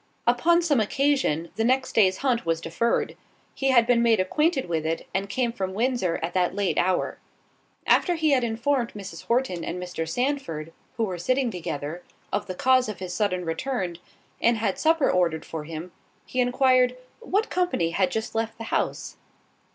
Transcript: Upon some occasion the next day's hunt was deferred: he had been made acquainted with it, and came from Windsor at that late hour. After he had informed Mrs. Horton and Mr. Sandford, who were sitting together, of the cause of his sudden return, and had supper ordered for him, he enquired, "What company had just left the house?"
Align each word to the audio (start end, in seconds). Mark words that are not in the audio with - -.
Upon 0.25 0.63
some 0.63 0.79
occasion 0.79 1.51
the 1.57 1.63
next 1.63 1.93
day's 1.93 2.17
hunt 2.25 2.43
was 2.43 2.59
deferred: 2.59 3.15
he 3.53 3.69
had 3.69 3.85
been 3.85 4.01
made 4.01 4.19
acquainted 4.19 4.67
with 4.67 4.83
it, 4.83 5.05
and 5.13 5.29
came 5.29 5.51
from 5.53 5.75
Windsor 5.75 6.19
at 6.23 6.33
that 6.33 6.55
late 6.55 6.79
hour. 6.79 7.19
After 7.85 8.15
he 8.15 8.31
had 8.31 8.43
informed 8.43 8.93
Mrs. 8.95 9.25
Horton 9.25 9.63
and 9.63 9.79
Mr. 9.79 10.09
Sandford, 10.09 10.73
who 10.97 11.03
were 11.03 11.19
sitting 11.19 11.51
together, 11.51 12.01
of 12.33 12.47
the 12.47 12.55
cause 12.55 12.89
of 12.89 12.97
his 12.97 13.13
sudden 13.13 13.45
return, 13.45 13.99
and 14.41 14.57
had 14.57 14.79
supper 14.79 15.07
ordered 15.07 15.45
for 15.45 15.65
him, 15.65 15.91
he 16.25 16.39
enquired, 16.41 16.97
"What 17.19 17.51
company 17.51 17.91
had 17.91 18.09
just 18.09 18.33
left 18.33 18.57
the 18.57 18.63
house?" 18.73 19.17